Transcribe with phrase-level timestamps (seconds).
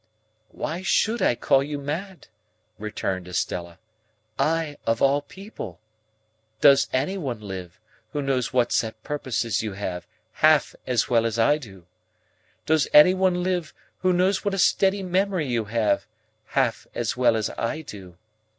[0.49, 2.27] "Why should I call you mad,"
[2.79, 3.77] returned Estella,
[4.39, 5.79] "I, of all people?
[6.59, 7.79] Does any one live,
[8.11, 11.85] who knows what set purposes you have, half as well as I do?
[12.65, 16.07] Does any one live, who knows what a steady memory you have,
[16.47, 18.17] half as well as I do?